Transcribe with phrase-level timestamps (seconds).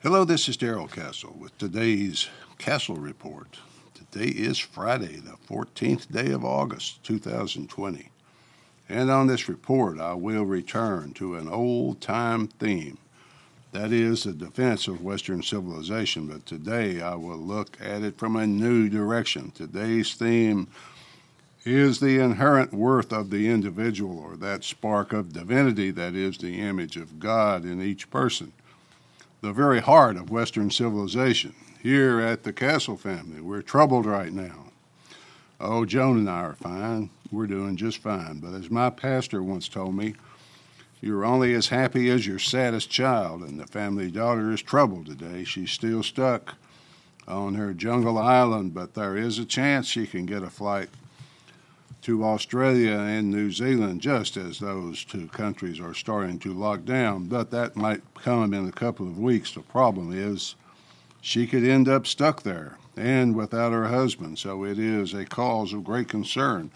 [0.00, 3.58] Hello, this is Darrell Castle with today's Castle Report.
[3.94, 8.08] Today is Friday, the 14th day of August, 2020.
[8.88, 12.98] And on this report, I will return to an old time theme
[13.72, 16.28] that is the defense of Western civilization.
[16.28, 19.50] But today I will look at it from a new direction.
[19.50, 20.68] Today's theme
[21.64, 26.60] is the inherent worth of the individual, or that spark of divinity that is the
[26.60, 28.52] image of God in each person.
[29.40, 31.54] The very heart of Western civilization.
[31.80, 34.72] Here at the Castle family, we're troubled right now.
[35.60, 37.10] Oh, Joan and I are fine.
[37.30, 38.40] We're doing just fine.
[38.40, 40.14] But as my pastor once told me,
[41.00, 45.44] you're only as happy as your saddest child, and the family daughter is troubled today.
[45.44, 46.56] She's still stuck
[47.28, 50.88] on her jungle island, but there is a chance she can get a flight
[52.08, 57.26] to Australia and New Zealand just as those two countries are starting to lock down.
[57.26, 59.52] But that might come in a couple of weeks.
[59.52, 60.54] The problem is
[61.20, 65.74] she could end up stuck there and without her husband, so it is a cause
[65.74, 66.70] of great concern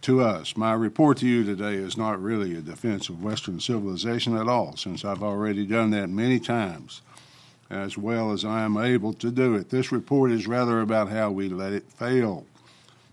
[0.00, 0.56] to us.
[0.56, 4.76] My report to you today is not really a defense of Western civilization at all,
[4.76, 7.00] since I've already done that many times,
[7.70, 9.70] as well as I am able to do it.
[9.70, 12.44] This report is rather about how we let it fail.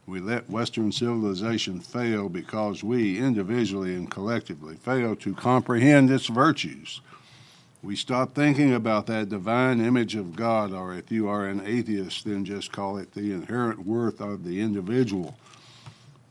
[0.08, 7.02] We let Western civilization fail because we, individually and collectively, fail to comprehend its virtues.
[7.84, 12.26] We stop thinking about that divine image of God, or if you are an atheist,
[12.26, 15.36] then just call it the inherent worth of the individual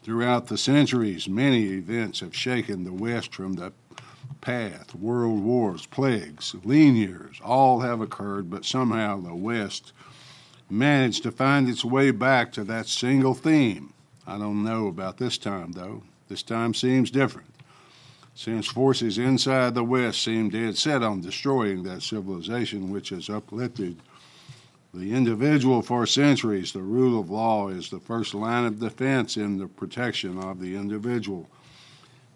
[0.05, 3.73] Throughout the centuries, many events have shaken the West from the
[4.43, 4.95] path.
[4.95, 9.95] World wars, plagues, lean years, all have occurred, but somehow the West
[10.75, 13.93] managed to find its way back to that single theme.
[14.27, 16.03] I don't know about this time, though.
[16.29, 17.49] This time seems different.
[18.35, 23.97] Since forces inside the West seem dead set on destroying that civilization which has uplifted
[24.93, 29.59] the individual for centuries, the rule of law is the first line of defense in
[29.59, 31.49] the protection of the individual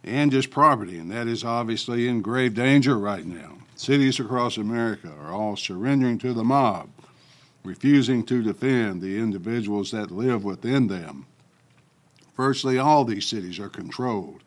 [0.04, 3.58] and his property, and that is obviously in grave danger right now.
[3.74, 6.88] Cities across America are all surrendering to the mob,
[7.68, 11.26] refusing to defend the individuals that live within them.
[12.34, 14.42] Firstly, all these cities are controlled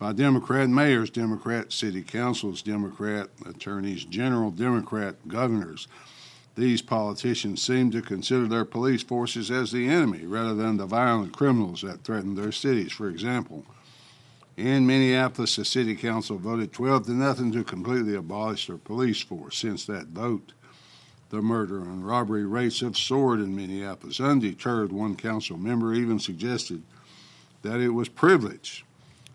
[0.00, 5.86] by Democrat mayors, Democrat city councils, Democrat attorneys general, Democrat governors.
[6.56, 11.32] These politicians seem to consider their police forces as the enemy rather than the violent
[11.32, 12.90] criminals that threaten their cities.
[12.90, 13.64] For example,
[14.56, 19.56] in Minneapolis, the city council voted 12 to nothing to completely abolish their police force.
[19.56, 20.52] Since that vote,
[21.32, 24.20] the murder and robbery rates have soared in Minneapolis.
[24.20, 26.82] Undeterred, one council member even suggested
[27.62, 28.84] that it was privilege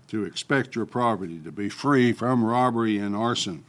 [0.07, 3.65] to expect your property to be free from robbery and arson.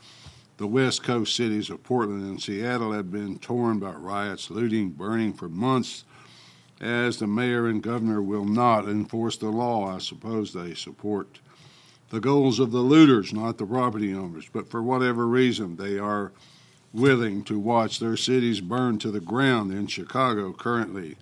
[0.59, 5.33] The West Coast cities of Portland and Seattle have been torn by riots, looting, burning
[5.33, 6.05] for months,
[6.83, 9.95] as the mayor and governor will not enforce the law.
[9.95, 11.39] I suppose they support
[12.11, 14.51] the goals of the looters, not the property owners.
[14.53, 16.33] But for whatever reason, they are
[16.93, 19.73] willing to watch their cities burn to the ground.
[19.73, 21.17] In Chicago, currently,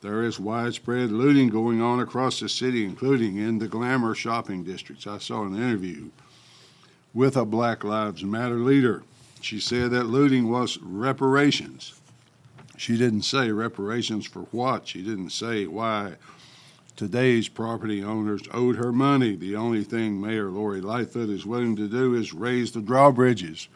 [0.00, 5.06] there is widespread looting going on across the city, including in the glamour shopping districts.
[5.06, 6.10] I saw an interview
[7.12, 9.02] with a Black Lives Matter leader.
[9.40, 12.00] She said that looting was reparations.
[12.76, 14.88] She didn't say reparations for what.
[14.88, 16.14] She didn't say why
[16.96, 19.36] today's property owners owed her money.
[19.36, 23.68] The only thing Mayor Lori Lightfoot is willing to do is raise the drawbridges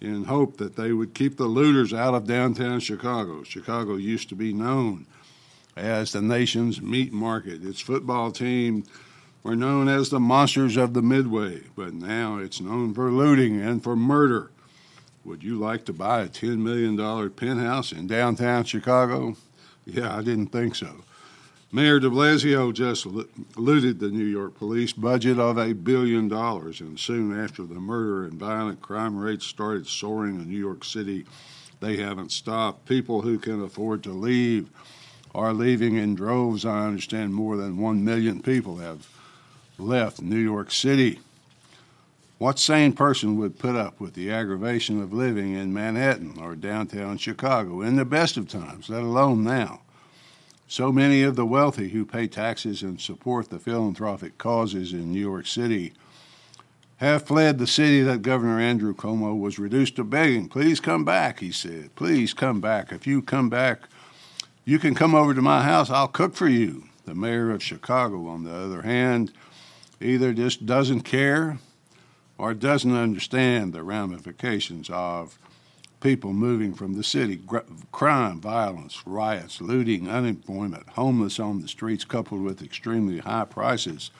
[0.00, 3.42] in hope that they would keep the looters out of downtown Chicago.
[3.42, 5.06] Chicago used to be known
[5.76, 7.64] as the nation's meat market.
[7.64, 8.84] Its football team
[9.42, 13.82] were known as the monsters of the Midway, but now it's known for looting and
[13.82, 14.50] for murder.
[15.24, 19.36] Would you like to buy a $10 million penthouse in downtown Chicago?
[19.84, 21.04] Yeah, I didn't think so.
[21.72, 23.06] Mayor de Blasio just
[23.56, 28.24] looted the New York police budget of a billion dollars, and soon after the murder
[28.24, 31.26] and violent crime rates started soaring in New York City,
[31.80, 32.86] they haven't stopped.
[32.86, 34.70] People who can afford to leave
[35.34, 36.64] are leaving in droves.
[36.64, 39.08] I understand more than one million people have
[39.76, 41.18] left New York City.
[42.38, 47.18] What sane person would put up with the aggravation of living in Manhattan or downtown
[47.18, 49.80] Chicago in the best of times, let alone now?
[50.68, 55.20] So many of the wealthy who pay taxes and support the philanthropic causes in New
[55.20, 55.92] York City
[56.96, 60.48] have fled the city that Governor Andrew Cuomo was reduced to begging.
[60.48, 61.94] Please come back, he said.
[61.94, 62.90] Please come back.
[62.90, 63.82] If you come back,
[64.64, 65.90] you can come over to my house.
[65.90, 66.84] I'll cook for you.
[67.04, 69.32] The mayor of Chicago, on the other hand,
[70.00, 71.58] either just doesn't care
[72.38, 75.38] or doesn't understand the ramifications of
[76.00, 77.58] people moving from the city, gr-
[77.92, 84.10] crime, violence, riots, looting, unemployment, homeless on the streets, coupled with extremely high prices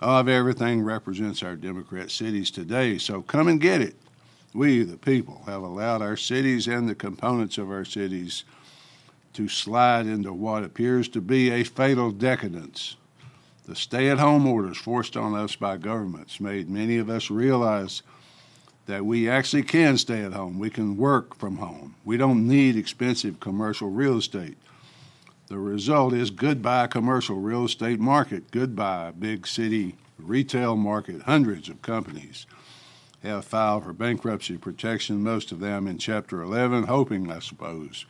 [0.00, 2.98] of everything represents our Democrat cities today.
[2.98, 3.94] So come and get it.
[4.52, 8.44] We, the people, have allowed our cities and the components of our cities
[9.34, 12.96] to slide into what appears to be a fatal decadence.
[13.66, 18.02] The stay at home orders forced on us by governments made many of us realize
[18.86, 20.58] that we actually can stay at home.
[20.58, 21.94] We can work from home.
[22.04, 24.58] We don't need expensive commercial real estate.
[25.48, 31.22] The result is goodbye commercial real estate market, goodbye big city retail market.
[31.22, 32.46] Hundreds of companies
[33.22, 38.06] have filed for bankruptcy protection, most of them in Chapter 11, hoping, I suppose,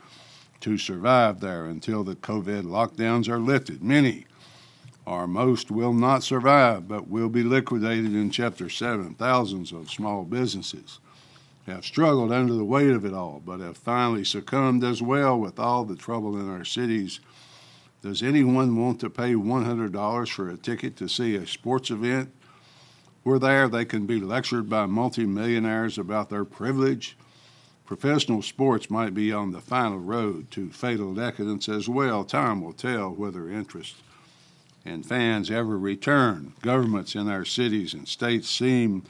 [0.60, 3.82] to survive there until the COVID lockdowns are lifted.
[3.82, 4.26] Many
[5.04, 9.14] or most will not survive, but will be liquidated in Chapter 7.
[9.14, 11.00] Thousands of small businesses
[11.66, 15.58] have struggled under the weight of it all, but have finally succumbed as well with
[15.58, 17.20] all the trouble in our cities.
[18.02, 22.32] Does anyone want to pay $100 for a ticket to see a sports event?
[23.22, 27.16] Where there they can be lectured by multimillionaires about their privilege.
[27.86, 32.24] Professional sports might be on the final road to fatal decadence as well.
[32.24, 33.96] Time will tell whether interest
[34.84, 36.54] and fans ever return.
[36.62, 39.04] Governments in our cities and states seem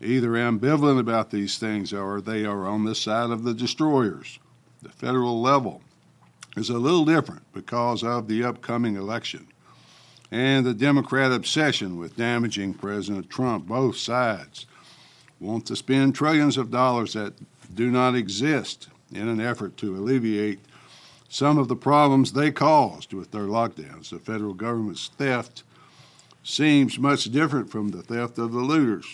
[0.00, 4.38] either ambivalent about these things or they are on the side of the destroyers.
[4.82, 5.82] The federal level
[6.56, 9.46] is a little different because of the upcoming election
[10.30, 13.66] and the Democrat obsession with damaging President Trump.
[13.66, 14.66] Both sides
[15.40, 17.34] want to spend trillions of dollars that
[17.74, 20.60] do not exist in an effort to alleviate
[21.28, 24.10] some of the problems they caused with their lockdowns.
[24.10, 25.62] The federal government's theft
[26.42, 29.06] seems much different from the theft of the looters.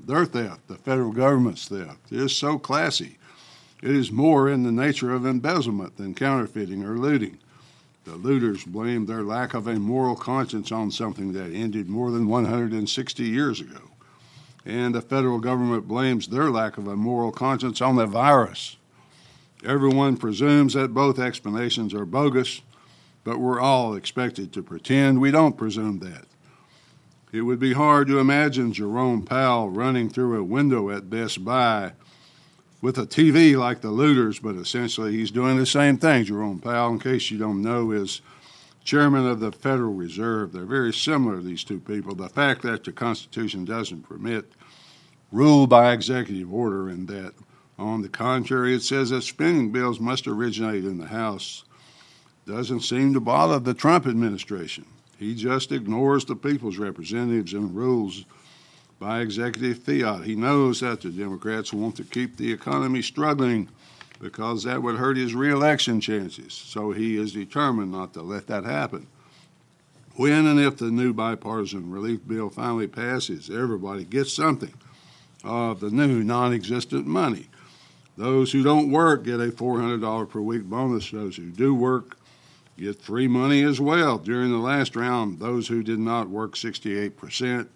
[0.00, 3.18] Their theft, the federal government's theft, is so classy.
[3.82, 7.38] It is more in the nature of embezzlement than counterfeiting or looting.
[8.04, 12.28] The looters blame their lack of a moral conscience on something that ended more than
[12.28, 13.90] 160 years ago.
[14.64, 18.76] And the federal government blames their lack of a moral conscience on the virus.
[19.66, 22.62] Everyone presumes that both explanations are bogus,
[23.24, 26.26] but we're all expected to pretend we don't presume that.
[27.32, 31.92] It would be hard to imagine Jerome Powell running through a window at Best Buy
[32.80, 36.24] with a TV like the looters, but essentially he's doing the same thing.
[36.24, 38.20] Jerome Powell, in case you don't know, is
[38.84, 40.52] chairman of the Federal Reserve.
[40.52, 42.14] They're very similar, these two people.
[42.14, 44.44] The fact that the Constitution doesn't permit
[45.32, 47.34] rule by executive order and that
[47.78, 51.64] on the contrary, it says that spending bills must originate in the House.
[52.46, 54.86] Doesn't seem to bother the Trump administration.
[55.18, 58.24] He just ignores the people's representatives and rules
[58.98, 60.24] by executive fiat.
[60.24, 63.68] He knows that the Democrats want to keep the economy struggling
[64.20, 66.54] because that would hurt his reelection chances.
[66.54, 69.06] So he is determined not to let that happen.
[70.14, 74.72] When and if the new bipartisan relief bill finally passes, everybody gets something
[75.44, 77.48] of the new non existent money.
[78.16, 81.10] Those who don't work get a $400 per week bonus.
[81.10, 82.16] Those who do work
[82.78, 84.18] get free money as well.
[84.18, 87.68] During the last round, those who did not work 68%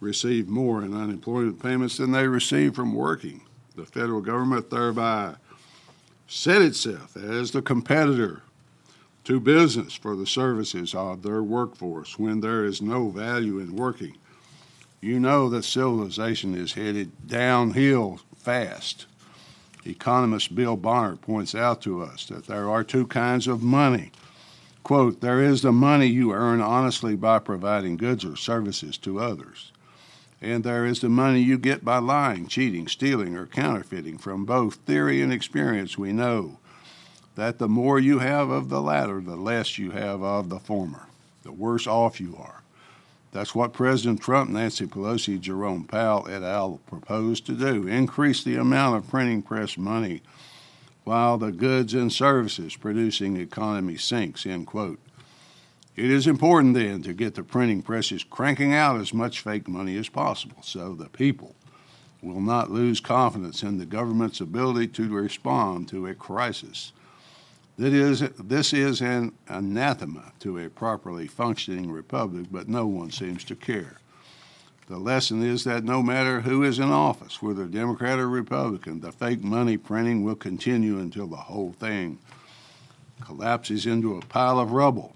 [0.00, 3.42] received more in unemployment payments than they received from working.
[3.74, 5.34] The federal government thereby
[6.28, 8.42] set itself as the competitor
[9.24, 14.16] to business for the services of their workforce when there is no value in working.
[15.00, 19.06] You know that civilization is headed downhill fast.
[19.88, 24.12] Economist Bill Bonner points out to us that there are two kinds of money.
[24.82, 29.72] Quote, there is the money you earn honestly by providing goods or services to others.
[30.40, 34.18] And there is the money you get by lying, cheating, stealing, or counterfeiting.
[34.18, 36.58] From both theory and experience, we know
[37.34, 41.06] that the more you have of the latter, the less you have of the former,
[41.42, 42.62] the worse off you are.
[43.30, 46.80] That's what President Trump, Nancy Pelosi, Jerome Powell, et al.
[46.86, 50.22] proposed to do increase the amount of printing press money
[51.04, 54.46] while the goods and services producing economy sinks.
[54.46, 54.98] End quote.
[55.96, 59.96] It is important then to get the printing presses cranking out as much fake money
[59.96, 61.56] as possible so the people
[62.22, 66.92] will not lose confidence in the government's ability to respond to a crisis
[67.78, 73.44] that is, this is an anathema to a properly functioning republic, but no one seems
[73.44, 73.98] to care.
[74.88, 79.12] The lesson is that no matter who is in office, whether Democrat or Republican, the
[79.12, 82.18] fake money printing will continue until the whole thing
[83.20, 85.14] collapses into a pile of rubble.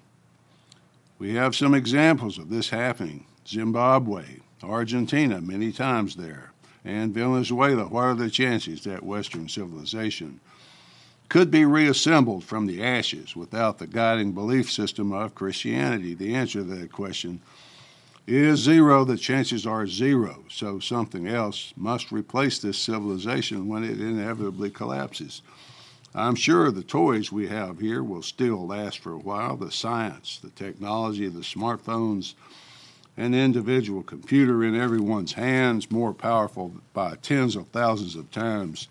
[1.18, 6.52] We have some examples of this happening Zimbabwe, Argentina, many times there,
[6.84, 10.38] and Venezuela, what are the chances that Western civilization
[11.32, 16.12] could be reassembled from the ashes without the guiding belief system of Christianity?
[16.12, 17.40] The answer to that question
[18.26, 19.06] is zero.
[19.06, 20.44] The chances are zero.
[20.50, 25.40] So something else must replace this civilization when it inevitably collapses.
[26.14, 29.56] I'm sure the toys we have here will still last for a while.
[29.56, 32.34] The science, the technology, the smartphones,
[33.16, 38.88] an individual computer in everyone's hands, more powerful by tens of thousands of times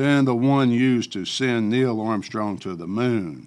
[0.00, 3.46] than the one used to send Neil Armstrong to the moon.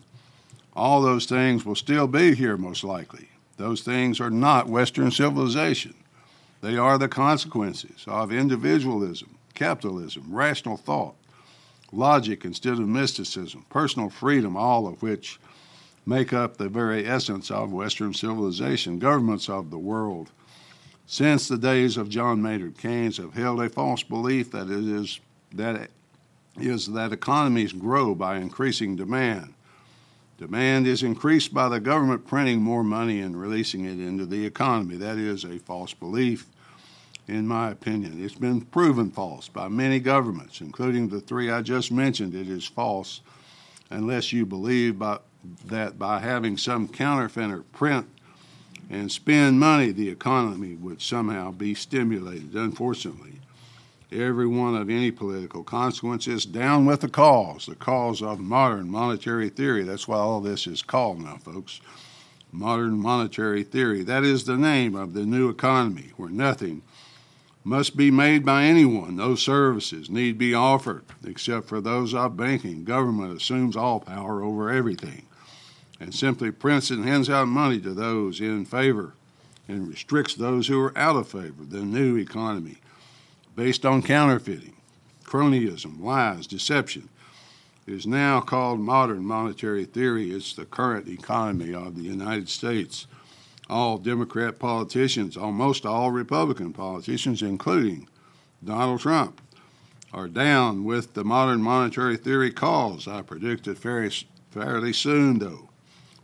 [0.75, 3.29] All those things will still be here, most likely.
[3.57, 5.95] Those things are not Western civilization.
[6.61, 11.15] They are the consequences of individualism, capitalism, rational thought,
[11.91, 15.39] logic instead of mysticism, personal freedom, all of which
[16.05, 18.99] make up the very essence of Western civilization.
[18.99, 20.29] Governments of the world,
[21.07, 25.19] since the days of John Maynard Keynes, have held a false belief that it is
[25.55, 25.89] that
[26.57, 29.53] is that economies grow by increasing demand.
[30.37, 34.95] Demand is increased by the government printing more money and releasing it into the economy.
[34.95, 36.47] That is a false belief
[37.27, 38.23] in my opinion.
[38.23, 42.35] It's been proven false by many governments, including the three I just mentioned.
[42.35, 43.21] It is false
[43.89, 45.19] unless you believe by,
[45.65, 48.07] that by having some counterfeiter print
[48.89, 52.53] and spend money, the economy would somehow be stimulated.
[52.53, 53.39] Unfortunately,
[54.13, 58.89] every one of any political consequence is down with the cause, the cause of modern
[58.89, 59.83] monetary theory.
[59.83, 61.81] That's why all this is called now, folks.
[62.51, 64.03] Modern monetary theory.
[64.03, 66.83] That is the name of the new economy where nothing
[67.63, 69.15] must be made by anyone.
[69.15, 72.83] No services need be offered except for those of banking.
[72.83, 75.25] Government assumes all power over everything
[75.99, 79.13] and simply prints and hands out money to those in favor
[79.67, 81.63] and restricts those who are out of favor.
[81.63, 82.77] The new economy,
[83.55, 84.75] based on counterfeiting,
[85.23, 87.09] cronyism, lies, deception,
[87.85, 90.31] is now called modern monetary theory.
[90.31, 93.07] It's the current economy of the United States
[93.69, 98.07] all Democrat politicians, almost all Republican politicians, including
[98.63, 99.41] Donald Trump,
[100.13, 103.07] are down with the modern monetary theory cause.
[103.07, 104.11] I predict it fairly,
[104.51, 105.69] fairly soon, though.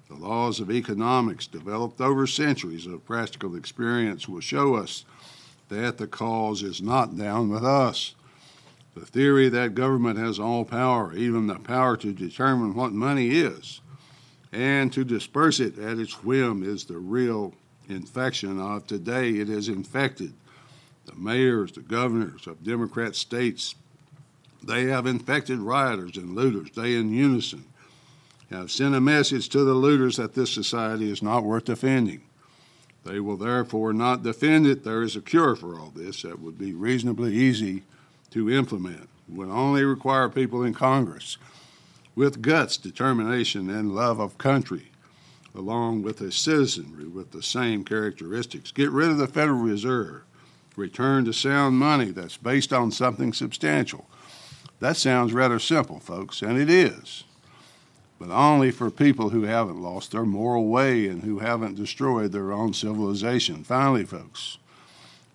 [0.10, 5.06] The laws of economics, developed over centuries of practical experience, will show us
[5.70, 8.16] that the cause is not down with us.
[8.96, 13.82] The theory that government has all power, even the power to determine what money is,
[14.52, 17.54] and to disperse it at its whim is the real
[17.88, 19.32] infection of today.
[19.32, 20.34] It has infected
[21.06, 23.76] the mayors, the governors of Democrat states.
[24.64, 26.72] They have infected rioters and looters.
[26.76, 27.66] They, in unison,
[28.52, 32.22] have sent a message to the looters that this society is not worth defending.
[33.04, 34.84] They will therefore not defend it.
[34.84, 37.84] There is a cure for all this that would be reasonably easy
[38.32, 39.10] to implement.
[39.30, 41.38] It would only require people in Congress
[42.16, 44.92] with guts, determination, and love of country,
[45.56, 48.72] along with a citizenry with the same characteristics.
[48.72, 50.24] Get rid of the Federal Reserve.
[50.76, 54.08] Return to sound money that's based on something substantial.
[54.80, 57.24] That sounds rather simple, folks, and it is.
[58.20, 62.52] But only for people who haven't lost their moral way and who haven't destroyed their
[62.52, 63.64] own civilization.
[63.64, 64.58] Finally, folks,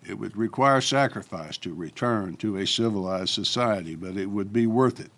[0.07, 5.01] it would require sacrifice to return to a civilized society, but it would be worth
[5.01, 5.11] it.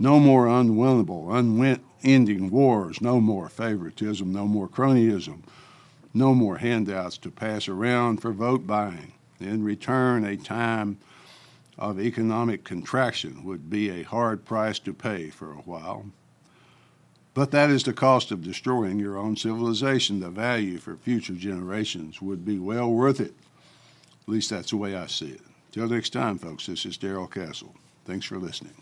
[0.00, 5.42] No more unwinnable, unending wars, no more favoritism, no more cronyism,
[6.12, 9.12] no more handouts to pass around for vote buying.
[9.38, 10.98] In return, a time
[11.78, 16.06] of economic contraction would be a hard price to pay for a while.
[17.38, 20.18] But that is the cost of destroying your own civilization.
[20.18, 23.32] The value for future generations would be well worth it.
[24.22, 25.42] At least that's the way I see it.
[25.70, 27.76] Till next time, folks, this is Darrell Castle.
[28.04, 28.74] Thanks for listening.